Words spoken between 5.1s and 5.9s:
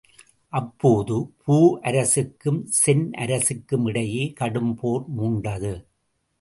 மூண்டது.